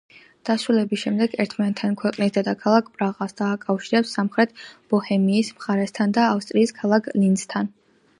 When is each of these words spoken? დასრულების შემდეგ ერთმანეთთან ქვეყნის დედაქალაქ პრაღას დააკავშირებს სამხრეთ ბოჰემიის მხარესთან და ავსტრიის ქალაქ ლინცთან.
დასრულების 0.49 0.99
შემდეგ 1.01 1.33
ერთმანეთთან 1.43 1.91
ქვეყნის 1.99 2.31
დედაქალაქ 2.37 2.89
პრაღას 2.95 3.35
დააკავშირებს 3.41 4.15
სამხრეთ 4.17 4.55
ბოჰემიის 4.95 5.53
მხარესთან 5.59 6.17
და 6.19 6.25
ავსტრიის 6.31 6.75
ქალაქ 6.79 7.11
ლინცთან. 7.19 7.71